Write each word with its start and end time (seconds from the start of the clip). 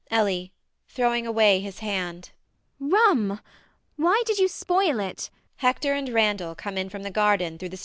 ELLIE 0.09 0.51
[throwing 0.87 1.27
away 1.27 1.59
his 1.59 1.77
hand]. 1.77 2.31
Rum! 2.79 3.39
Why 3.97 4.23
did 4.25 4.39
you 4.39 4.47
spoil 4.47 4.99
it? 4.99 5.29
Hector 5.57 5.93
and 5.93 6.09
Randall 6.09 6.55
come 6.55 6.75
in 6.75 6.89
from 6.89 7.03
the 7.03 7.11
garden 7.11 7.59
through 7.59 7.69
the 7.69 7.77
starboard 7.77 7.79
door. 7.79 7.79